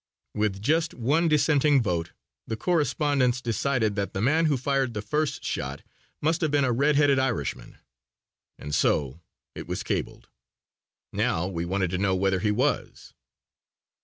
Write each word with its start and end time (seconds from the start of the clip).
With 0.33 0.63
just 0.63 0.95
one 0.95 1.27
dissenting 1.27 1.79
vote 1.83 2.11
the 2.47 2.57
correspondents 2.57 3.39
decided 3.39 3.95
that 3.95 4.15
the 4.15 4.21
man 4.21 4.47
who 4.47 4.57
fired 4.57 4.95
the 4.95 5.01
first 5.03 5.43
shot 5.45 5.83
must 6.21 6.41
have 6.41 6.49
been 6.49 6.63
a 6.65 6.71
red 6.71 6.95
headed 6.95 7.19
Irishman. 7.19 7.77
And 8.57 8.73
so 8.73 9.21
it 9.53 9.67
was 9.67 9.83
cabled. 9.83 10.27
Now 11.13 11.45
we 11.45 11.65
wanted 11.65 11.91
to 11.91 11.99
know 11.99 12.15
whether 12.15 12.39
he 12.39 12.49
was. 12.49 13.13